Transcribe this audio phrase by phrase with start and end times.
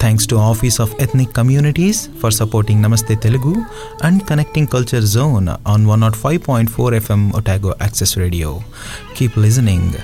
[0.00, 3.52] Thanks to office of ethnic communities for supporting Namaste Telugu
[4.02, 8.50] and connecting culture zone on one not five point four FM Otago Access radio
[9.18, 9.96] keep listening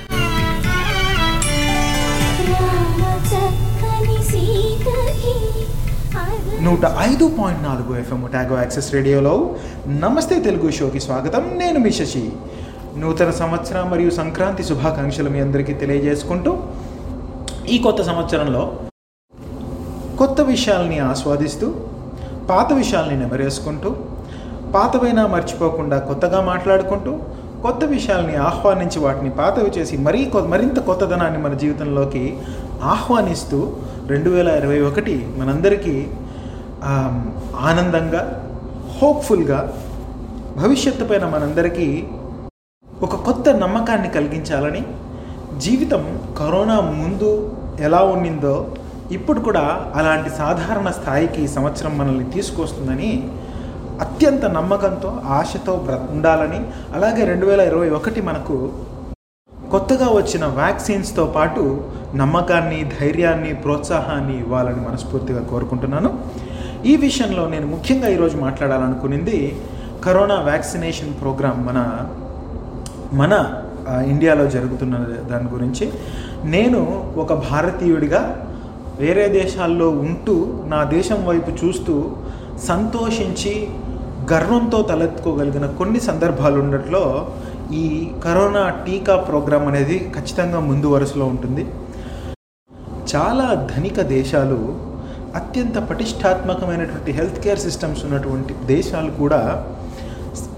[6.67, 9.34] నూట ఐదు point నాలుగు FM Otago access రేడియోలో
[10.01, 11.42] నమస్తే తెలుగు షోకి స్వాగతం.
[11.59, 12.23] నేను మిషశి
[12.97, 16.53] నూతన సంవత్సరం మరియు సంక్రాంతి శుభాకాంక్షలు మీ అందరికీ తెలియజేసుకుంటూ
[17.69, 18.62] ఈ కొత్త సంవత్సరంలో
[20.16, 21.66] కొత్త విషయాల్ని ఆస్వాదిస్తూ
[22.48, 23.91] పాత విషయాల్ని నెమరేసుకుంటూ
[24.75, 27.12] పాతవైనా మర్చిపోకుండా కొత్తగా మాట్లాడుకుంటూ
[27.62, 32.25] కొత్త విషయాల్ని ఆహ్వానించి వాటిని పాతవి చేసి మరీ మరింత కొత్తదనాన్ని మన జీవితంలోకి
[32.87, 33.59] ఆహ్వానిస్తూ
[34.09, 35.94] రెండు వేల ఇరవై ఒకటి మనందరికీ
[37.67, 38.22] ఆనందంగా
[38.98, 39.61] హోప్ఫుల్గా
[40.56, 41.89] భవిష్యత్తు పైన మనందరికీ
[42.87, 44.83] ఒక కొత్త నమ్మకాన్ని కలిగించాలని
[45.59, 46.05] జీవితం
[46.39, 47.31] కరోనా ముందు
[47.81, 48.56] ఎలా ఉండిందో
[49.12, 53.31] ఇప్పుడు కూడా అలాంటి సాధారణ స్థాయికి ఈ సంవత్సరం మనల్ని తీసుకొస్తుందని
[54.01, 56.61] అత్యంత నమ్మకంతో ఆశతో బ్ర ఉండాలని
[56.95, 58.73] అలాగే రెండు వేల ఇరవై ఒకటి మనకు
[59.71, 61.84] కొత్తగా వచ్చిన వ్యాక్సిన్స్తో పాటు
[62.15, 66.11] నమ్మకాన్ని ధైర్యాన్ని ప్రోత్సాహాన్ని ఇవ్వాలని మనస్ఫూర్తిగా కోరుకుంటున్నాను.
[66.87, 69.61] ఈ విషయంలో నేను ముఖ్యంగా ఈరోజు మాట్లాడాలనుకునింది
[70.05, 71.79] కరోనా వ్యాక్సినేషన్ ప్రోగ్రాం మన
[73.12, 73.33] మన
[74.07, 74.97] ఇండియాలో జరుగుతున్న
[75.31, 75.93] దాని గురించి.
[76.45, 76.81] నేను
[77.17, 78.45] ఒక భారతీయుడిగా
[79.00, 80.34] వేరే దేశాల్లో ఉంటూ
[80.72, 81.94] నా దేశం వైపు చూస్తూ
[82.69, 83.53] సంతోషించి
[84.33, 87.03] గర్వంతో తలెత్తుకోగలిగిన కొన్ని సందర్భాలు ఉండట్లో
[87.83, 87.84] ఈ
[88.25, 91.65] కరోనా టీకా ప్రోగ్రాం అనేది ఖచ్చితంగా ముందు వరుసలో ఉంటుంది.
[93.12, 94.59] చాలా ధనిక దేశాలు
[95.41, 99.41] అత్యంత పటిష్టాత్మకమైనటువంటి హెల్త్ కేర్ సిస్టమ్స్ ఉన్నటువంటి దేశాలు కూడా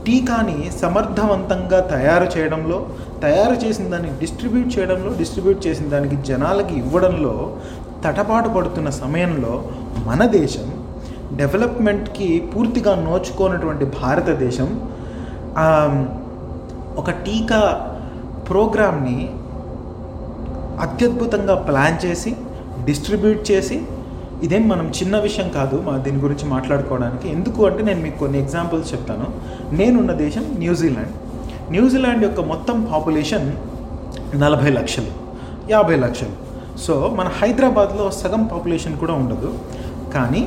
[0.06, 2.78] టీకాని సమర్థవంతంగా తయారు చేయడంలో
[3.24, 7.34] తయారు చేసిన దాన్ని డిస్ట్రిబ్యూట్ చేయడంలో డిస్ట్రిబ్యూట్ చేసిన దానికి జనాలకి ఇవ్వడంలో
[8.04, 9.54] తటపాటు పడుతున్న సమయంలో
[10.06, 10.66] మన దేశం
[11.36, 14.68] డెవలప్మెంట్కి పూర్తిగా నోచుకోనటువంటి భారతదేశం
[17.00, 17.60] ఒక టీకా
[18.48, 19.18] ప్రోగ్రామ్ని
[20.86, 22.30] అత్యద్భుతంగా ప్లాన్ చేసి
[22.84, 23.78] డిస్ట్రిబ్యూట్ చేసి
[24.42, 27.26] ఇదేం మనం చిన్న విషయం కాదు మా దీని గురించి మాట్లాడుకోవడానికి.
[27.36, 29.26] ఎందుకు అంటే నేను మీకు కొన్ని ఎగ్జాంపుల్స్ చెప్తాను.
[29.78, 31.14] నేనున్న దేశం న్యూజిలాండ్
[31.70, 33.48] న్యూజిలాండ్ యొక్క మొత్తం పాపులేషన్
[34.42, 35.10] నలభై లక్షలు
[35.70, 36.47] యాభై లక్షలు.
[36.84, 39.58] సో మన హైదరాబాద్లో సగం పాపులేషన్ కూడా ఉండదు.
[40.14, 40.42] కానీ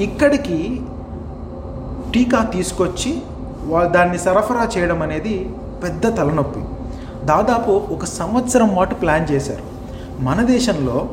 [0.00, 0.80] ఇక్కడికి
[2.14, 3.12] టీకా తీసుకొచ్చి
[3.84, 5.50] దాన్ని సరఫరా చేయడం అనేది
[5.82, 6.62] పెద్ద తలనొప్పి.
[7.26, 9.64] దాదాపు ఒక సంవత్సరం పాటు ప్లాన్ చేశారు.
[10.22, 11.08] మన దేశంలో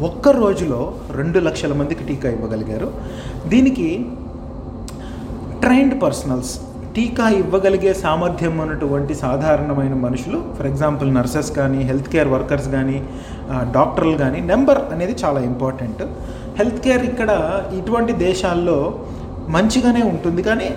[0.00, 0.80] ఒక్క రోజులో
[1.10, 2.92] రెండు లక్షల మందికి టీకా ఇవ్వగలిగారు.
[3.46, 3.88] దీనికి
[5.60, 6.52] ట్రైన్డ్ పర్సనల్స్
[6.98, 12.96] టీకా ఇవ్వగలిగే సామర్థ్యం ఉన్నటువంటి సాధారణమైన మనుషులు ఫర్ ఎగ్జాంపుల్ నర్సెస్ కానీ హెల్త్ కేర్ వర్కర్స్ కానీ
[13.76, 16.02] డాక్టర్లు కానీ నెంబర్ అనేది చాలా ఇంపార్టెంట్
[16.58, 17.30] హెల్త్ కేర్ ఇక్కడ
[17.78, 18.76] ఇటువంటి దేశాల్లో
[19.56, 20.68] మంచిగానే ఉంటుంది కానీ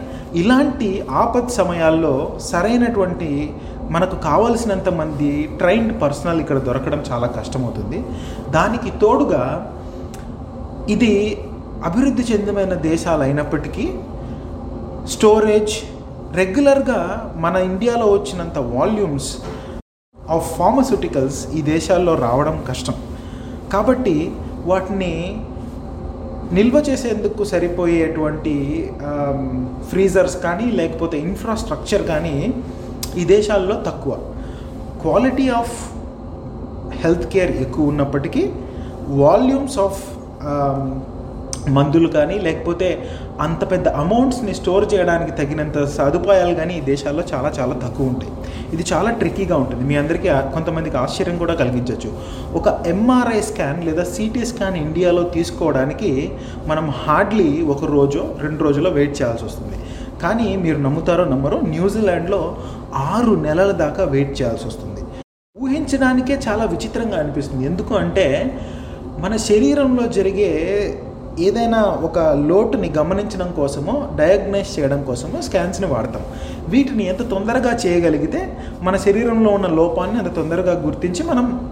[0.41, 0.89] ఇలాంటి
[1.23, 2.13] ఆపత్ సమయాల్లో
[2.51, 3.29] సరైనటువంటి
[3.91, 8.01] మనకు కావలసినంత మంది ట్రైన్డ్ పర్సనల్ ఇక్కడ దొరకడం చాలా కష్టమవుతుంది.
[8.49, 9.43] దానికి తోడుగా
[10.89, 11.13] ఇది
[11.83, 13.87] అభివృద్ధి చెందిన దేశాలు అయినప్పటికీ
[15.15, 15.75] స్టోరేజ్
[16.39, 16.99] రెగ్యులర్గా
[17.43, 19.29] మన ఇండియాలో వచ్చినంత వాల్యూమ్స్
[20.17, 22.95] ఆఫ్ ఫార్మస్యూటికల్స్ ఈ దేశాల్లో రావడం కష్టం.
[23.73, 24.15] కాబట్టి
[24.69, 25.13] వాటిని
[26.57, 28.55] నిల్వ చేసేందుకు సరిపోయేటువంటి
[29.89, 32.35] ఫ్రీజర్స్ కానీ లేకపోతే ఇన్ఫ్రాస్ట్రక్చర్ కానీ
[33.17, 34.13] ఈ దేశాల్లో తక్కువ.
[35.03, 35.75] క్వాలిటీ ఆఫ్
[37.03, 38.43] హెల్త్ కేర్ ఎక్కువ ఉన్నప్పటికీ
[39.23, 40.01] వాల్యూమ్స్ ఆఫ్
[41.77, 42.87] మందులు కానీ లేకపోతే
[43.41, 48.31] అంత పెద్ద అమౌంట్స్ని స్టోర్ చేయడానికి తగినంత సదుపాయాలు కానీ ఈ దేశాల్లో చాలా చాలా తక్కువ ఉంటాయి.
[48.73, 49.83] ఇది చాలా ట్రిక్కీగా ఉంటుంది.
[49.89, 52.11] మీ అందరికీ కొంతమందికి ఆశ్చర్యం కూడా కలిగించవచ్చు
[52.59, 56.11] ఒక ఎంఆర్ఐ స్కాన్ లేదా సిటీ స్కాన్ ఇండియాలో తీసుకోవడానికి
[56.67, 59.79] మనం హార్డ్లీ ఒక రోజు రెండు రోజుల్లో వెయిట్ చేయాల్సి వస్తుంది.
[60.23, 62.41] కానీ మీరు నమ్ముతారో నమ్మరో న్యూజిలాండ్లో
[62.95, 65.01] ఆరు నెలల దాకా వెయిట్ చేయాల్సి వస్తుంది.
[65.63, 67.65] ఊహించడానికే చాలా విచిత్రంగా అనిపిస్తుంది.
[67.65, 68.27] ఎందుకు అంటే
[69.19, 70.51] మన శరీరంలో జరిగే
[71.39, 76.21] ఏదైనా ఒక లోటుని గమనించడం కోసమో డయాగ్నైజ్ చేయడం కోసమో స్కాన్స్ని వాడతాం.
[76.67, 81.71] వీటిని ఎంత తొందరగా చేయగలిగితే మన శరీరంలో ఉన్న లోపాన్ని అంత తొందరగా గుర్తించి మనం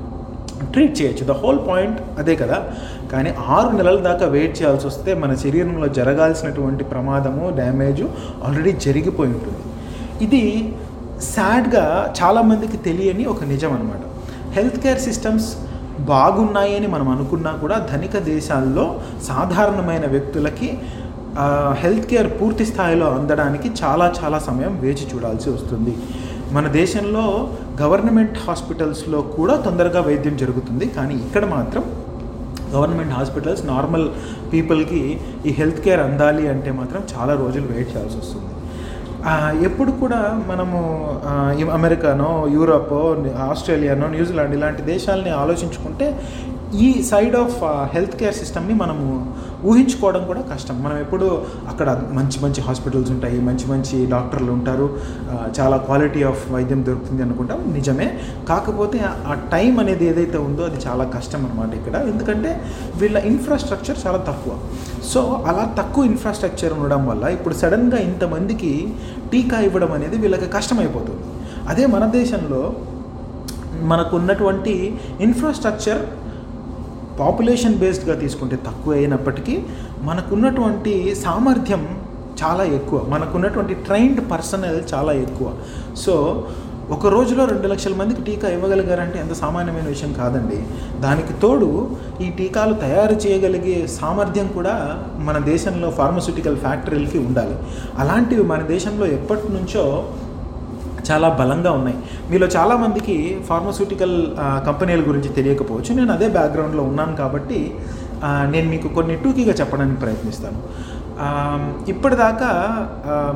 [0.74, 1.26] ట్రీట్ చేయొచ్చు.
[1.26, 2.70] ద హోల్ పాయింట్ అదే కదా.
[3.12, 8.10] కానీ ఆరు నెలల దాకా వెయిట్ చేయాల్సి వస్తే మన శరీరంలో జరగాల్సినటువంటి ప్రమాదము డ్యామేజు
[8.44, 9.58] ఆల్రెడీ జరిగిపోయి ఉంటుంది.
[10.24, 10.74] ఇది
[11.22, 14.02] సాడ్గా చాలామందికి తెలియని ఒక నిజం అనమాట
[14.52, 15.56] హెల్త్ కేర్ సిస్టమ్స్
[16.12, 18.86] బాగున్నాయని మనం అనుకున్నా కూడా ధనిక దేశాల్లో
[19.28, 20.70] సాధారణమైన వ్యక్తులకి
[21.82, 25.94] హెల్త్ కేర్ పూర్తి స్థాయిలో అందడానికి చాలా చాలా సమయం వేచి చూడాల్సి వస్తుంది.
[26.56, 27.26] మన దేశంలో
[27.82, 30.86] గవర్నమెంట్ హాస్పిటల్స్లో కూడా తొందరగా వైద్యం జరుగుతుంది.
[30.98, 31.84] కానీ ఇక్కడ మాత్రం
[32.76, 34.08] గవర్నమెంట్ హాస్పిటల్స్ నార్మల్
[34.52, 35.02] పీపుల్కి
[35.46, 38.52] ఈ హెల్త్ కేర్ అందాలి అంటే మాత్రం చాలా రోజులు వెయిట్ చేయాల్సి వస్తుంది.
[39.64, 40.80] ఎప్పుడు కూడా మనము
[41.74, 43.00] అమెరికానో యూరోపో
[43.50, 46.08] ఆస్ట్రేలియానో న్యూజిలాండ్ ఇలాంటి దేశాలని ఆలోచించుకుంటే
[46.74, 47.58] ఈ సైడ్ ఆఫ్
[47.94, 49.08] హెల్త్ కేర్ సిస్టమ్ని మనము
[49.66, 50.84] ఊహించుకోవడం కూడా కష్టం.
[50.84, 55.00] మనం ఎప్పుడు అక్కడ మంచి మంచి హాస్పిటల్స్ ఉంటాయి మంచి మంచి డాక్టర్లు ఉంటారు
[55.60, 57.74] చాలా క్వాలిటీ ఆఫ్ వైద్యం దొరుకుతుంది అనుకుంటాం.
[57.74, 58.20] నిజమే.
[58.50, 61.96] కాకపోతే ఆ- ఆ టైం అనేది ఏదైతే ఉందో అది చాలా కష్టం అనమాట ఇక్కడ.
[61.96, 62.62] ఎందుకంటే
[62.98, 64.54] వీళ్ళ ఇన్ఫ్రాస్ట్రక్చర్ చాలా తక్కువ.
[65.04, 68.94] సో అలా తక్కువ ఇన్ఫ్రాస్ట్రక్చర్ ఉండడం వల్ల ఇప్పుడు సడన్గా ఇంతమందికి
[69.32, 71.20] టీకా ఇవ్వడం అనేది వీళ్ళకి కష్టమైపోతుంది.
[71.70, 72.74] అదే మన దేశంలో
[73.82, 76.06] మనకు ఉన్నటువంటి ఇన్ఫ్రాస్ట్రక్చర్
[77.20, 79.62] పాపులేషన్ బేస్డ్గా తీసుకుంటే తక్కువ అయినప్పటికీ
[80.02, 81.88] మనకున్నటువంటి సామర్థ్యం
[82.44, 83.06] చాలా ఎక్కువ.
[83.10, 85.52] మనకున్నటువంటి ట్రైన్డ్ పర్సనల్ చాలా ఎక్కువ.
[85.98, 86.48] సో
[86.90, 90.64] ఒక రోజులో రెండు లక్షల మందికి టీకా ఇవ్వగలిగారంటే ఎంత సామాన్యమైన విషయం కాదండి.
[91.02, 91.90] దానికి తోడు
[92.22, 97.56] ఈ టీకాలు తయారు చేయగలిగే సామర్థ్యం కూడా మన దేశంలో ఫార్మస్యూటికల్ ఫ్యాక్టరీలకి ఉండాలి.
[97.98, 100.10] అలాంటివి మన దేశంలో ఎప్పటి నుంచో
[101.10, 101.98] చాలా బలంగా ఉన్నాయి.
[102.32, 103.18] మీలో చాలామందికి
[103.50, 104.16] ఫార్మస్యూటికల్
[104.68, 105.92] కంపెనీల గురించి తెలియకపోవచ్చు.
[106.00, 107.60] నేను అదే బ్యాక్గ్రౌండ్లో ఉన్నాను కాబట్టి
[108.54, 110.60] నేను మీకు కొన్ని టూకీగా చెప్పడానికి ప్రయత్నిస్తాను.
[111.92, 112.50] ఇప్పటిదాకా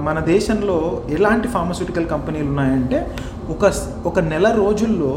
[0.08, 0.78] మన దేశంలో
[1.18, 3.00] ఎలాంటి ఫార్మస్యూటికల్ కంపెనీలు ఉన్నాయంటే
[3.54, 3.72] ఒక
[4.10, 5.14] ఒక నెల రోజుల్లో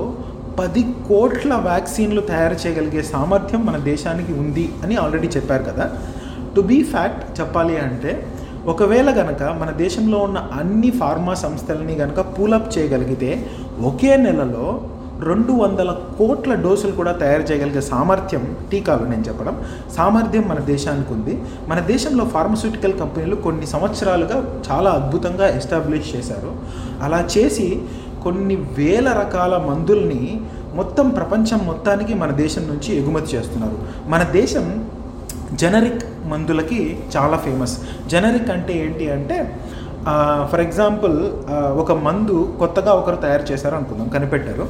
[0.61, 5.87] పది కోట్ల వ్యాక్సిన్లు తయారు చేయగలిగే సామర్థ్యం మన దేశానికి ఉంది అని ఆల్రెడీ చెప్పారు కదా.
[6.55, 8.13] టు బీ ఫ్యాక్ట్ చెప్పాలి అంటే
[8.69, 13.51] ఒకవేళ గనక మన దేశంలో ఉన్న అన్ని ఫార్మా సంస్థలని గనక పూలప్ చేయగలిగితే
[13.83, 14.81] ఒకే నెలలో
[15.21, 19.65] రెండు వందల కోట్ల డోసులు కూడా తయారు చేయగలిగే సామర్థ్యం టీకాలు నేను చెప్పడం
[19.97, 21.39] సామర్థ్యం మన దేశానికి ఉంది.
[21.69, 26.53] మన దేశంలో ఫార్మస్యూటికల్ కంపెనీలు కొన్ని సంవత్సరాలుగా చాలా అద్భుతంగా ఎస్టాబ్లిష్ చేశారు.
[27.03, 27.83] అలా చేసి
[28.25, 30.41] కొన్ని వేల రకాల మందుల్ని
[30.75, 33.79] మొత్తం ప్రపంచం మొత్తానికి మన దేశం నుంచి ఎగుమతి చేస్తున్నారు.
[34.07, 34.89] మన దేశం
[35.53, 36.81] జనరిక్ మందులకి
[37.15, 37.75] చాలా ఫేమస్
[38.13, 39.39] జనరిక్ అంటే ఏంటి అంటే
[40.51, 41.17] ఫర్ ఎగ్జాంపుల్
[41.83, 44.67] ఒక మందు కొత్తగా ఒకరు తయారు చేశారు అనుకుందాం కనిపెట్టారు.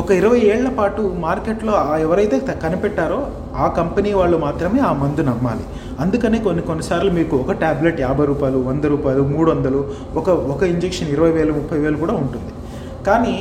[0.00, 1.74] ఒక ఇరవై ఏళ్ళ పాటు మార్కెట్లో
[2.06, 3.20] ఎవరైతే కనిపెట్టారో
[3.64, 5.64] ఆ కంపెనీ వాళ్ళు మాత్రమే ఆ మందు నమ్మాలి.
[6.02, 9.80] అందుకనే కొన్ని కొన్నిసార్లు మీకు ఒక ట్యాబ్లెట్ యాభై రూపాయలు వంద రూపాయలు మూడు వందలు
[10.20, 12.52] ఒక ఒక ఇంజెక్షన్ ఇరవై వేలు ముప్పై వేలు కూడా ఉంటుంది.
[13.08, 13.36] కానీ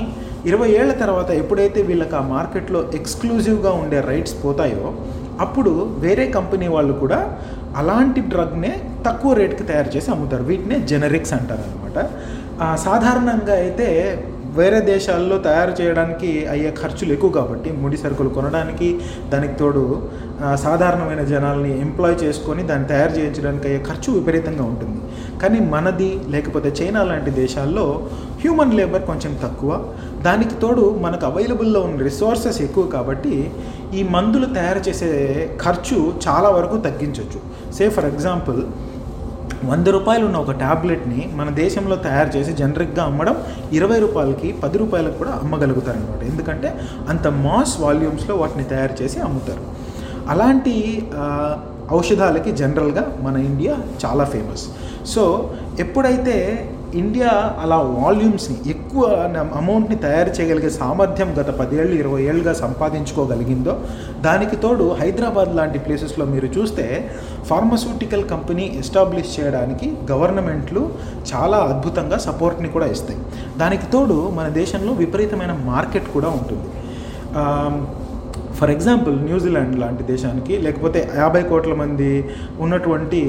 [0.49, 4.87] ఇరవై ఏళ్ళ తర్వాత ఎప్పుడైతే వీళ్ళకి ఆ మార్కెట్లో ఎక్స్క్లూజివ్గా ఉండే రైట్స్ పోతాయో
[5.43, 5.71] అప్పుడు
[6.05, 7.19] వేరే కంపెనీ వాళ్ళు కూడా
[7.81, 8.71] అలాంటి డ్రగ్నే
[9.07, 10.43] తక్కువ రేట్కి తయారు చేసి అమ్ముతారు.
[10.49, 11.97] వీటినే జెనరిక్స్ అంటారు అనమాట
[12.85, 13.87] సాధారణంగా అయితే
[14.57, 18.87] వేరే దేశాల్లో తయారు చేయడానికి అయ్యే ఖర్చులు ఎక్కువ కాబట్టి ముడి సరుకులు కొనడానికి
[19.31, 19.83] దానికి తోడు
[20.65, 24.99] సాధారణమైన జనాల్ని ఎంప్లాయ్ చేసుకొని దాన్ని తయారు చేయించడానికి అయ్యే ఖర్చు విపరీతంగా ఉంటుంది.
[25.41, 27.85] కానీ మనది లేకపోతే చైనా లాంటి దేశాల్లో
[28.43, 29.71] హ్యూమన్ లేబర్ కొంచెం తక్కువ.
[30.25, 33.33] దానికి తోడు మనకు అవైలబుల్లో ఉన్న రిసోర్సెస్ ఎక్కువ కాబట్టి
[33.93, 35.09] ఈ మందులు తయారు చేసే
[35.61, 37.39] ఖర్చు చాలా వరకు తగ్గించవచ్చు
[37.73, 38.59] సే ఫర్ ఎగ్జాంపుల్
[39.65, 43.35] వంద రూపాయలు ఉన్న ఒక ట్యాబ్లెట్ని మన దేశంలో తయారు చేసి జనరిక్గా అమ్మడం
[43.71, 46.69] ఇరవై రూపాయలకి పది రూపాయలకు కూడా అమ్మగలుగుతారనమాట ఎందుకంటే
[47.09, 49.63] అంత మాస్ వాల్యూమ్స్లో వాటిని తయారు చేసి అమ్ముతారు.
[50.29, 50.73] అలాంటి
[51.91, 53.73] ఔషధాలకి జనరల్గా మన ఇండియా
[54.05, 54.65] చాలా ఫేమస్
[55.05, 55.23] సో
[55.79, 56.35] ఎప్పుడైతే
[56.97, 59.03] ఇండియా అలా వాల్యూమ్స్ని ఎక్కువ
[59.53, 63.73] అమౌంట్ని తయారు చేయగలిగే సామర్థ్యం గత పదేళ్ళు ఇరవై ఏళ్ళుగా సంపాదించుకోగలిగిందో
[64.21, 66.85] దానికి తోడు హైదరాబాద్ లాంటి ప్లేసెస్లో మీరు చూస్తే
[67.49, 70.83] ఫార్మస్యూటికల్ కంపెనీ ఎస్టాబ్లిష్ చేయడానికి గవర్నమెంట్లు
[71.33, 73.19] చాలా అద్భుతంగా సపోర్ట్ని కూడా ఇస్తాయి.
[73.57, 76.67] దానికి తోడు మన దేశంలో విపరీతమైన మార్కెట్ కూడా ఉంటుంది.
[78.55, 82.11] ఫర్ ఎగ్జాంపుల్ న్యూజిలాండ్ లాంటి దేశానికి లేకపోతే యాభై కోట్ల మంది
[82.59, 83.19] ఉన్నటువంటి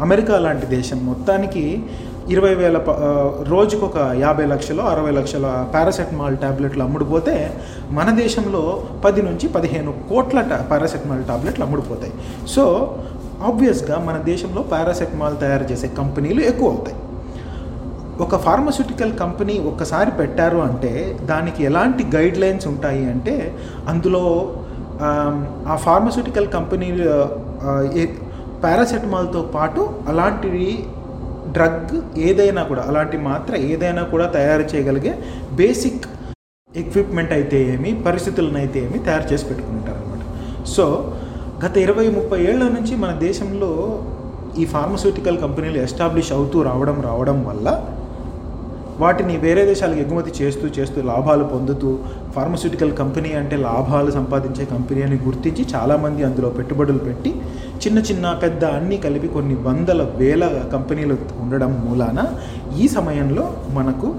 [0.00, 1.64] అమెరికా లాంటి దేశం మొత్తానికి
[2.32, 2.92] ఇరవై వేల రోజుకు
[3.38, 7.34] ఒక రోజుకొక యాభై లక్షలు అరవై లక్షల పారాసెటమాల్ ట్యాబ్లెట్లు అమ్ముడుపోతే
[7.90, 8.62] మన దేశంలో
[9.04, 12.12] పది నుంచి పదిహేను కోట్ల టా పారాసెటమాల్ ట్యాబ్లెట్లు అమ్ముడుపోతాయి.
[12.48, 12.64] సో
[13.48, 16.98] ఆబ్వియస్గా మన దేశంలో పారాసెటమాల్ తయారు చేసే కంపెనీలు ఎక్కువ అవుతాయి.
[18.24, 20.92] ఒక ఫార్మస్యూటికల్ కంపెనీ ఒక్కసారి పెట్టారు అంటే
[21.22, 23.56] దానికి ఎలాంటి గైడ్ లైన్స్ ఉంటాయి అంటే
[23.88, 24.24] అందులో
[25.72, 26.88] ఆ ఫార్మస్యూటికల్ కంపెనీ
[28.64, 30.70] పారాసెటమాల్తో పాటు అలాంటివి
[31.58, 35.12] డ్రగ్ ఏదైనా కూడా అలాంటి మాత్ర ఏదైనా కూడా తయారు చేయగలిగే
[35.52, 36.06] బేసిక్
[36.72, 40.24] ఎక్విప్మెంట్ అయితే ఏమి పరిస్థితులను అయితే ఏమి తయారు చేసి పెట్టుకుంటారు అనమాట
[40.66, 40.84] సో
[41.64, 43.70] గత ఇరవై ముప్పై ఏళ్ళ నుంచి మన దేశంలో
[44.58, 47.68] ఈ ఫార్మస్యూటికల్ కంపెనీలు ఎస్టాబ్లిష్ అవుతూ రావడం రావడం వల్ల
[48.98, 51.90] వాటిని వేరే దేశాలకు ఎగుమతి చేస్తూ చేస్తూ లాభాలు పొందుతూ
[52.34, 57.32] ఫార్మస్యూటికల్ కంపెనీ అంటే లాభాలు సంపాదించే కంపెనీ అని గుర్తించి చాలామంది అందులో పెట్టుబడులు పెట్టి
[57.82, 62.20] చిన్న చిన్న పెద్ద అన్నీ కలిపి కొన్ని వందల వేల కంపెనీలు ఉండడం మూలాన
[62.76, 64.10] ఈ సమయంలో మనకు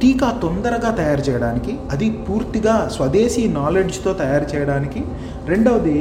[0.00, 5.00] టీకా తొందరగా తయారు చేయడానికి అది పూర్తిగా స్వదేశీ నాలెడ్జ్తో తయారు చేయడానికి
[5.48, 5.98] రెండవది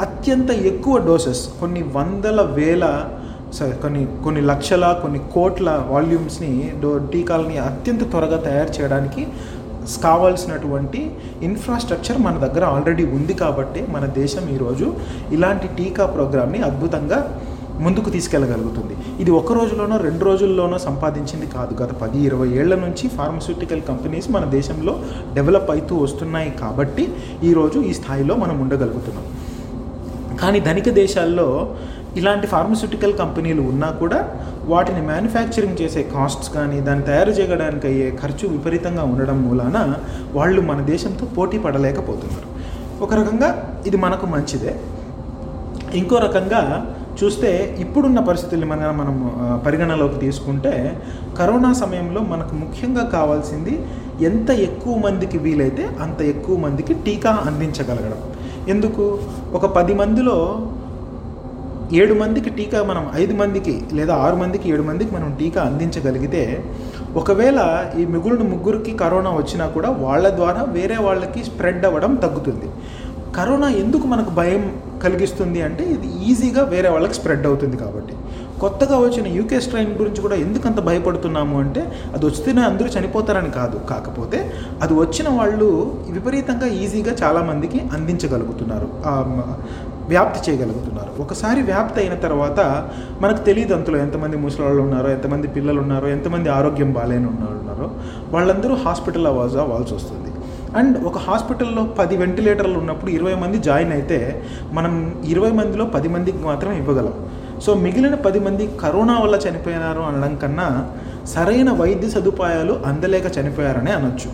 [0.00, 2.84] అత్యంత ఎక్కువ డోసెస్ కొన్ని వందల వేల
[3.82, 6.50] కొన్ని కొన్ని లక్షల కొన్ని కోట్ల వాల్యూమ్స్ని
[6.82, 9.22] డో టీకాలని అత్యంత త్వరగా తయారు చేయడానికి
[10.02, 11.00] కావాల్సినటువంటి
[11.42, 14.86] ఇన్ఫ్రాస్ట్రక్చర్ మన దగ్గర ఆల్రెడీ ఉంది కాబట్టి మన దేశం ఈరోజు
[15.32, 17.18] ఇలాంటి టీకా ప్రోగ్రామ్ని అద్భుతంగా
[17.84, 18.94] ముందుకు తీసుకెళ్ళగలుగుతుంది.
[19.22, 21.82] ఇది ఒక రోజులోనో రెండు రోజుల్లోనో సంపాదించింది కాదు.
[21.82, 24.94] గత పది ఇరవై ఏళ్ళ నుంచి ఫార్మస్యూటికల్ కంపెనీస్ మన దేశంలో
[25.34, 27.08] డెవలప్ అవుతూ వస్తున్నాయి కాబట్టి
[27.44, 29.26] ఈరోజు ఈ స్థాయిలో మనం ఉండగలుగుతున్నాం.
[30.42, 31.48] కానీ ధనిక దేశాల్లో
[32.16, 34.28] ఇలాంటి ఫార్మస్యూటికల్ కంపెనీలు ఉన్నా కూడా
[34.64, 39.94] వాటిని మ్యానుఫ్యాక్చరింగ్ చేసే కాస్ట్స్ కానీ దాన్ని తయారు చేయడానికి అయ్యే ఖర్చు విపరీతంగా ఉండడం మూలాన
[40.32, 42.48] వాళ్ళు మన దేశంతో పోటీ పడలేకపోతున్నారు.
[43.02, 44.80] ఒక రకంగా ఇది మనకు మంచిదే.
[45.94, 49.14] ఇంకో రకంగా చూస్తే ఇప్పుడున్న పరిస్థితుల్ని మన మనం
[49.66, 51.02] పరిగణనలోకి పరిగణలోకి తీసుకుంటే
[51.38, 53.86] కరోనా సమయంలో మనకు ముఖ్యంగా కావాల్సింది
[54.24, 58.18] ఎంత ఎక్కువ మందికి వీలైతే అంత ఎక్కువ మందికి టీకా అందించగలగడం.
[58.68, 59.18] ఎందుకు?
[59.52, 60.66] ఒక పది మందిలో
[61.98, 66.42] ఏడు మందికి టీకా మనం ఐదు మందికి లేదా ఆరు మందికి ఏడు మందికి మనం టీకా అందించగలిగితే
[67.20, 67.60] ఒకవేళ
[68.00, 72.68] ఈ మిగులున ముగ్గురికి కరోనా వచ్చినా కూడా వాళ్ళ ద్వారా వేరే వాళ్ళకి స్ప్రెడ్ అవ్వడం తగ్గుతుంది.
[73.38, 74.62] కరోనా ఎందుకు మనకు భయం
[75.02, 78.14] కలిగిస్తుంది అంటే ఇది ఈజీగా వేరే వాళ్ళకి స్ప్రెడ్ అవుతుంది కాబట్టి.
[78.60, 81.82] కొత్తగా వచ్చిన యూకే స్ట్రైన్ గురించి కూడా ఎందుకు అంత భయపడుతున్నాము అంటే
[82.14, 83.76] అది వస్తేనే అందరూ చనిపోతారని కాదు.
[83.90, 84.38] కాకపోతే
[84.82, 85.68] అది వచ్చిన వాళ్ళు
[86.16, 88.88] విపరీతంగా ఈజీగా చాలామందికి అందించగలుగుతున్నారు.
[90.12, 91.10] వ్యాప్తి చేయగలుగుతున్నారు.
[91.22, 92.60] ఒకసారి వ్యాప్తి అయిన తర్వాత
[93.22, 97.88] మనకు తెలియదు అంతలో ఎంతమంది ముసలాళ్ళు ఉన్నారో ఎంతమంది పిల్లలు ఉన్నారో ఎంతమంది ఆరోగ్యం బాగాలేని ఉన్నారు ఉన్నారో
[98.34, 100.30] వాళ్ళందరూ హాస్పిటల్ అవ్వాల్సి అవ్వాల్సి వస్తుంది.
[100.78, 104.18] అండ్ ఒక హాస్పిటల్లో పది వెంటిలేటర్లు ఉన్నప్పుడు ఇరవై మంది జాయిన్ అయితే
[104.78, 104.92] మనం
[105.32, 107.16] ఇరవై మందిలో పది మందికి మాత్రం ఇవ్వగలం.
[107.64, 110.68] సో మిగిలిన పది మంది కరోనా వల్ల చనిపోయినారు అనడం కన్నా
[111.32, 114.30] సరైన వైద్య సదుపాయాలు అందలేక చనిపోయారనే అనొచ్చు.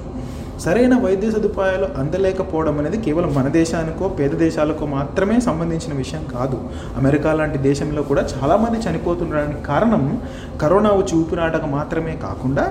[0.65, 6.59] సరైన వైద్య సదుపాయాలు అందలేకపోవడం అనేది కేవలం మన దేశానికో పేద దేశాలకో మాత్రమే సంబంధించిన విషయం కాదు.
[7.01, 10.05] అమెరికా లాంటి దేశంలో కూడా చాలామంది చనిపోతుండడానికి కారణం
[10.63, 12.65] కరోనా వచ్చి ఊపిరాటక మాత్రమే కాకుండా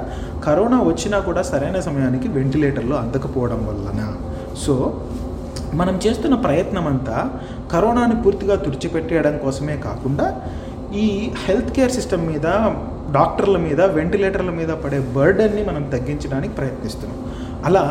[0.47, 4.01] కరోనా వచ్చినా కూడా సరైన సమయానికి వెంటిలేటర్లు అందకపోవడం వలన.
[4.63, 4.75] సో
[5.73, 7.17] మనం చేస్తున్న ప్రయత్నం అంతా
[7.71, 10.27] కరోనాని పూర్తిగా తుడిచిపెట్టేయడం కోసమే కాకుండా
[11.03, 11.07] ఈ
[11.45, 12.47] హెల్త్ కేర్ సిస్టమ్ మీద
[13.15, 17.19] డాక్టర్ల మీద వెంటిలేటర్ల మీద పడే బర్డన్ని మనం తగ్గించడానికి ప్రయత్నిస్తున్నాం.
[17.67, 17.84] అలా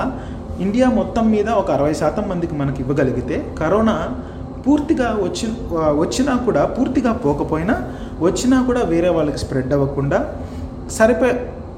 [0.64, 3.96] ఇండియా మొత్తం మీద ఒక అరవై శాతం మందికి మనకి ఇవ్వగలిగితే కరోనా
[4.64, 5.46] పూర్తిగా వచ్చి
[6.02, 7.74] వచ్చినా కూడా పూర్తిగా పోకపోయినా
[8.26, 10.18] వచ్చినా కూడా వేరే వాళ్ళకి స్ప్రెడ్ అవ్వకుండా
[10.98, 11.34] సరిపోయే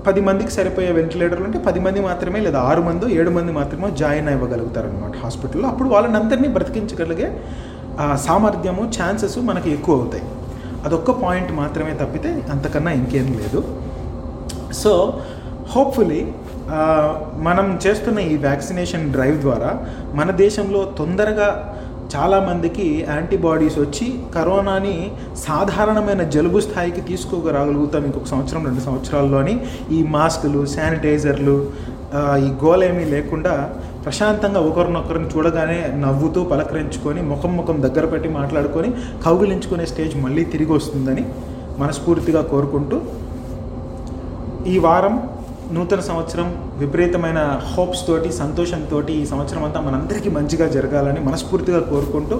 [0.06, 4.28] పది మందికి సరిపోయే వెంటిలేటర్లు అంటే పది మంది మాత్రమే లేదా ఆరు మంది ఏడు మంది మాత్రమే జాయిన్
[4.32, 5.66] అవ్వగలుగుతారు అనమాట హాస్పిటల్లో.
[5.72, 7.28] అప్పుడు వాళ్ళని అందరినీ బ్రతికించగలిగే
[8.26, 10.24] సామర్థ్యము ఛాన్సెస్ మనకి ఎక్కువ అవుతాయి.
[10.86, 13.60] అదొక్క పాయింట్ మాత్రమే తప్పితే అంతకన్నా ఇంకేం లేదు.
[14.82, 14.92] సో
[15.74, 16.20] హోప్ఫుల్లీ
[17.42, 19.70] మనం చేస్తున్న ఈ వ్యాక్సినేషన్ డ్రైవ్ ద్వారా
[20.14, 21.48] మన దేశంలో తొందరగా
[22.14, 24.94] చాలామందికి యాంటీబాడీస్ వచ్చి కరోనాని
[25.38, 29.54] సాధారణమైన జలుబు స్థాయికి తీసుకోగలుగుతాం ఇంకొక సంవత్సరం రెండు సంవత్సరాల్లోని
[29.90, 31.56] ఈ మాస్కులు శానిటైజర్లు
[32.44, 33.54] ఈ గోలేమీ లేకుండా
[34.04, 38.90] ప్రశాంతంగా ఒకరినొకరిని చూడగానే నవ్వుతూ పలకరించుకొని ముఖం ముఖం దగ్గర పెట్టి మాట్లాడుకొని
[39.24, 41.24] కౌగిలించుకునే స్టేజ్ మళ్ళీ తిరిగి వస్తుందని
[41.78, 42.98] మనస్ఫూర్తిగా కోరుకుంటూ
[44.66, 45.16] ఈ వారం
[45.74, 47.40] నూతన సంవత్సరం విపరీతమైన
[47.72, 52.36] హోప్స్ తోటి సంతోషంతో ఈ సంవత్సరం అంతా మనందరికీ మంచిగా జరగాలని మనస్ఫూర్తిగా కోరుకుంటూ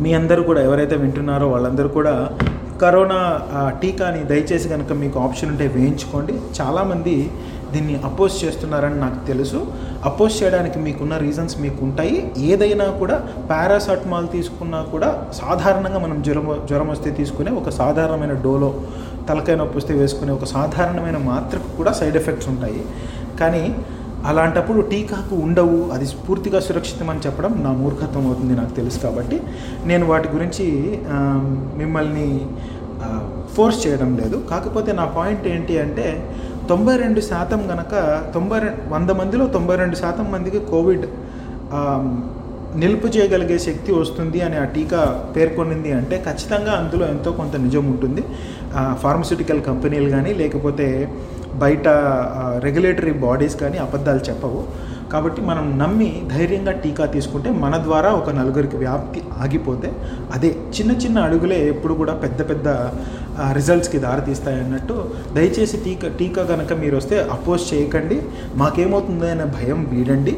[0.00, 2.14] మీ అందరూ కూడా ఎవరైతే వింటున్నారో వాళ్ళందరూ కూడా
[2.80, 3.18] కరోనా
[3.82, 6.34] టీకాని దయచేసి కనుక మీకు ఆప్షన్ ఉంటే వేయించుకోండి.
[6.60, 7.14] చాలామంది
[7.72, 9.60] దీన్ని అపోజ్ చేస్తున్నారని నాకు తెలుసు.
[10.10, 12.16] అపోజ్ చేయడానికి మీకున్న రీజన్స్ మీకు ఉంటాయి
[12.50, 13.16] ఏదైనా కూడా
[13.50, 15.10] పారాసెటమాల్ తీసుకున్నా కూడా
[15.42, 18.70] సాధారణంగా మనం జ్వరం జ్వరం వస్తే తీసుకునే ఒక సాధారణమైన డోలో
[19.28, 22.82] తలకాయ నొప్పి వస్తే వేసుకునే ఒక సాధారణమైన మాత్రకు కూడా సైడ్ ఎఫెక్ట్స్ ఉంటాయి.
[23.40, 23.64] కానీ
[24.30, 25.80] అలాంటప్పుడు టీకాకు ఉండవు.
[25.94, 29.36] అది పూర్తిగా సురక్షితం అని చెప్పడం నా మూర్ఖత్వం అవుతుంది నాకు తెలుసు కాబట్టి.
[29.90, 30.66] నేను వాటి గురించి
[31.80, 32.28] మిమ్మల్ని
[33.54, 34.36] ఫోర్స్ చేయడం లేదు.
[34.50, 36.06] కాకపోతే నా పాయింట్ ఏంటి అంటే
[36.70, 37.92] తొంభై రెండు శాతం గనక
[38.34, 38.58] తొంభై
[38.92, 41.06] వంద మందిలో తొంభై రెండు శాతం మందికి కోవిడ్
[42.82, 45.02] నిలుపు చేయగలిగే శక్తి వస్తుంది అని ఆ టీకా
[45.34, 48.22] పేర్కొనింది అంటే ఖచ్చితంగా అందులో ఎంతో కొంత నిజం ఉంటుంది.
[49.04, 50.86] ఫార్మస్యూటికల్ కంపెనీలు కానీ లేకపోతే
[51.62, 51.86] బయట
[52.66, 54.60] రెగ్యులేటరీ బాడీస్ కానీ అబద్ధాలు చెప్పవు.
[55.12, 59.92] కాబట్టి మనం నమ్మి ధైర్యంగా టీకా తీసుకుంటే మన ద్వారా ఒక నలుగురికి వ్యాప్తి ఆగిపోతే
[60.34, 62.68] అదే చిన్న చిన్న అడుగులే ఎప్పుడు కూడా పెద్ద పెద్ద
[63.52, 64.96] రిజల్ట్స్కి దారితీస్తాయి అన్నట్టు
[65.34, 68.18] దయచేసి టీకా టీకా కనుక మీరు వస్తే అపోజ్ చేయకండి.
[68.56, 70.34] మాకేమవుతుందో అనే భయం వీడండి.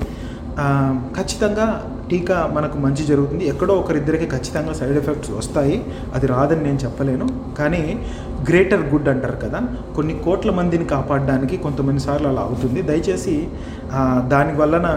[1.19, 1.67] ఖచ్చితంగా
[2.11, 3.45] టీకా మనకు మంచి జరుగుతుంది.
[3.53, 5.77] ఎక్కడో ఒకరిద్దరికి ఖచ్చితంగా సైడ్ ఎఫెక్ట్స్ వస్తాయి.
[6.17, 7.27] అది రాదని నేను చెప్పలేను.
[7.59, 7.83] కానీ
[8.49, 9.61] గ్రేటర్ గుడ్ అంటారు కదా
[9.97, 12.81] కొన్ని కోట్ల మందిని కాపాడడానికి కొంతమంది సార్లు అలా అవుతుంది.
[12.91, 13.37] దయచేసి
[14.33, 14.89] దాని వలన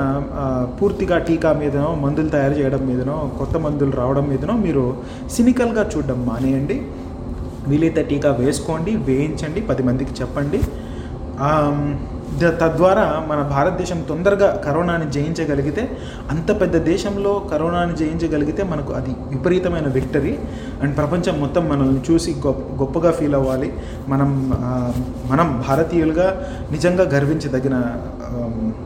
[0.79, 4.85] పూర్తిగా టీకా మీదనో మందులు తయారు చేయడం మీదనో కొత్త మందులు రావడం మీదనో మీరు
[5.37, 6.77] సినికల్గా చూడడం మానేయండి.
[7.71, 10.59] వీలైతే టీకా వేసుకోండి వేయించండి పది మందికి చెప్పండి.
[12.39, 15.97] తద్వారా మన భారతదేశం తొందరగా కరోనాని జయించగలిగితే
[16.31, 20.39] అంత పెద్ద దేశంలో కరోనాని జయించగలిగితే మనకు అది విపరీతమైన విక్టరీ
[20.83, 23.73] అండ్ ప్రపంచం మొత్తం మనల్ని చూసి గొప్ప గొప్పగా ఫీల్ అవ్వాలి.
[24.07, 24.49] మనం
[25.31, 27.83] మనం భారతీయులుగా నిజంగా గర్వించదగిన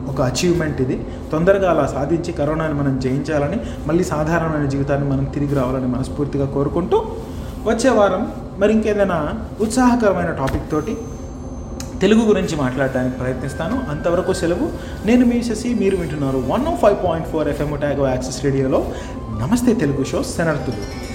[0.08, 1.06] ఒక అచీవ్మెంట్ ఇది.
[1.32, 7.04] తొందరగా అలా సాధించి కరోనాని మనం జయించాలని మళ్ళీ సాధారణమైన జీవితాన్ని మనం తిరిగి రావాలని మనస్ఫూర్తిగా కోరుకుంటూ
[7.64, 10.96] వచ్చే వారం మరి ఇంకేదైనా ఉత్సాహకరమైన టాపిక్ తోటి
[12.00, 13.90] తెలుగు గురించి మాట్లాడడానికి ప్రయత్నిస్తాను.
[13.90, 14.70] అంతవరకు సెలవు.
[15.06, 18.92] నేను మీ శశి మీరు వింటున్నారు one five point four FM ట్యాగో access రేడియోలో.
[19.40, 21.05] నమస్తే తెలుగు షో శనర్థులు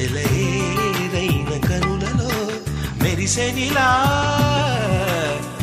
[0.00, 2.32] సెలయేరైన కరుణలో
[3.00, 3.86] మెరిసెనిలా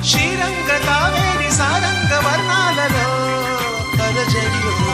[0.09, 3.05] శ్రీరంగ కావేరి సారంగ వర్ణాలలో
[4.05, 4.84] అలజడిలో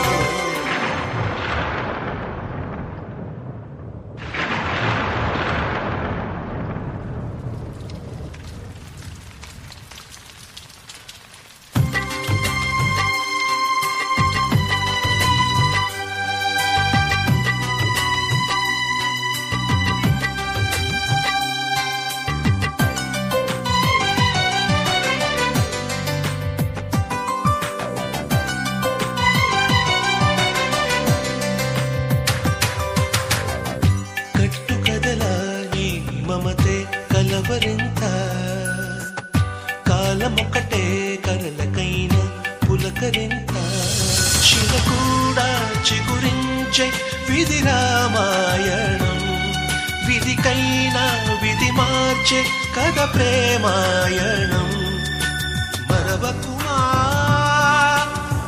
[37.42, 38.00] ఎవరింత?
[39.88, 42.28] కాలమొకటే కరలకైన
[42.66, 43.48] పులకరింత.
[44.42, 46.92] శిల కూడా చిగురించే
[47.30, 49.18] విధి రామాయణం.
[50.08, 52.44] విధికైనా విధి మార్చే
[52.76, 54.70] కథ ప్రేమాయణం.
[55.90, 56.78] మరవకుమా?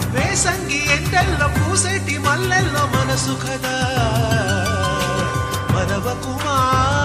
[0.07, 3.81] వేసంగి ఎండల్లో పూసేటి మల్లెల్లో మనసు కదా.
[5.71, 7.04] మరవకుమా?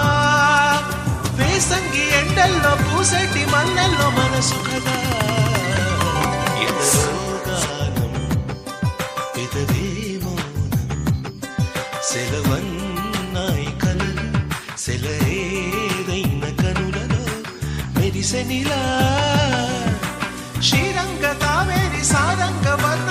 [1.62, 4.96] సంగి ఎండల్లో పూసేటి మల్లెల్లో మనసు కదా.
[7.46, 8.14] గానం
[9.34, 9.86] పెదవే
[12.10, 14.26] సెలవన్నాయి కలలు
[14.78, 17.22] సెలయేరైన కనులలో
[17.96, 18.80] మెరిసెనిలా
[20.68, 23.09] శ్రీరంగ కావేరి సారంగ వర్ణ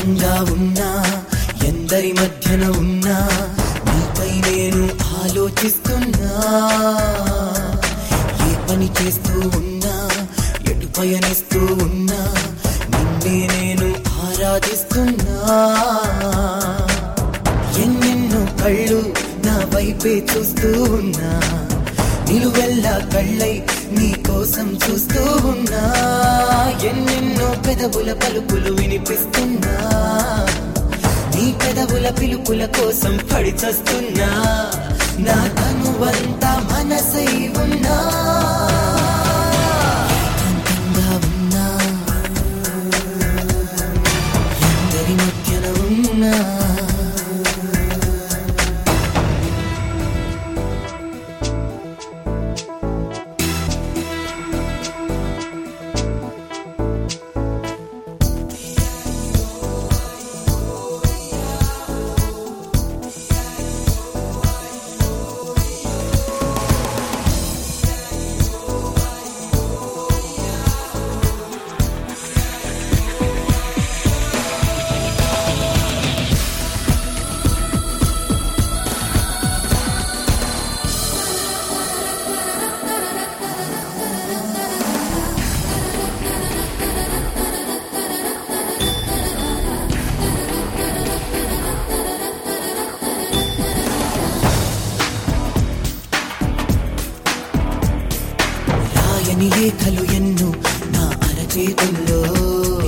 [0.00, 0.86] దూరంగా ఉన్నా
[1.68, 3.16] ఎందరి మధ్యన ఉన్నా
[3.86, 4.82] నీపై నేను
[5.20, 6.30] ఆలోచిస్తున్నా.
[8.46, 9.94] ఏ పని చేస్తూ ఉన్నా
[10.70, 12.20] ఎటు పయనిస్తూ ఉన్నా
[12.92, 13.88] నిన్నే నేను
[14.24, 15.36] ఆరాధిస్తున్నా.
[17.84, 19.00] ఎన్నెన్నో కళ్ళు
[19.46, 21.32] నా వైపే చూస్తూ ఉన్నా
[22.28, 23.54] నిలువెల్లా కళ్ళై
[23.90, 25.94] నీకోసం చూస్తూ ఉన్నా.
[26.84, 29.90] ఎన్నెన్నో పెదవుల పలుకులు వినిపిస్తున్నా.
[31.34, 34.30] నీ పెదవుల పిలుపుల కోసం పడిచస్తున్నా
[35.18, 37.96] నా తనువంతా మనసై ఉన్నా.
[40.20, 41.90] ఏకాంతంగా ఉన్నా.
[99.50, 100.54] ఎందరి మధ్యన ఎన్నో
[100.86, 102.20] నా అరచేతుల్లో.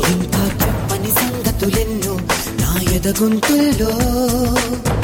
[0.06, 2.18] ఇంకా చెప్పని సంగతులెన్నో
[2.60, 3.90] నా ఎదగొంతుల్లో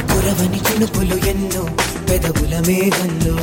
[0.09, 1.63] కురవని చినుకులు ఎన్నో
[2.11, 3.37] పెదవుల మేఘంలో.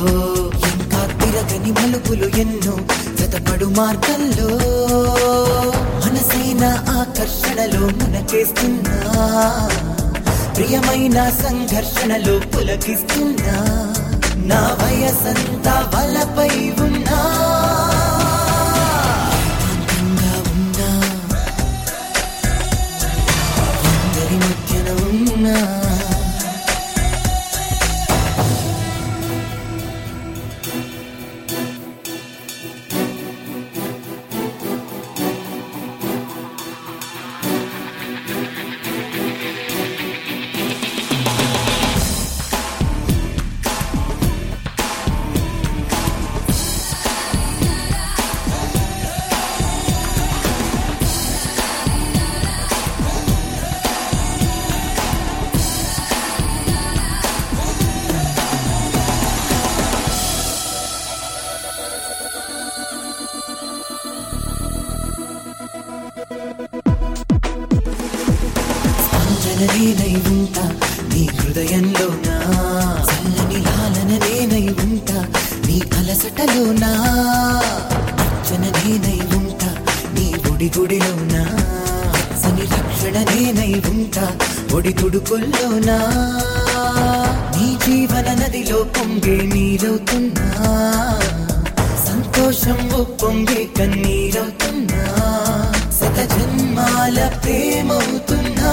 [0.52, 2.78] ఇంకా తిరగని మలుపులు ఎన్నో
[3.16, 4.48] జతపడు మార్గంలో.
[6.04, 9.02] మనసైన ఆకర్షణలో మునకేస్తున్నా.
[10.56, 13.56] ప్రియమైన సంఘర్షణలో పులకిస్తున్నా.
[14.36, 17.55] నా వయసంతా వలపై ఉన్నా.
[25.46, 25.85] ఉన్నా
[76.26, 76.88] నీ అలసటలోనా
[78.22, 79.68] అర్చన నేనై ఉంటా
[80.14, 81.42] నీ గుడి గుడిలోనా
[82.40, 84.24] సని రక్షణ నేనై ఉంటా
[84.76, 85.98] ఒడి తుడుకుల్లోనా
[87.56, 90.48] నీ జీవన నదిలో పొంగే నీరవుతున్నా
[92.06, 92.82] సంతోషం
[93.22, 95.04] పొంగే కన్నీరవుతున్నా
[95.90, 98.72] శత జన్మాల ప్రేమవుతున్నా?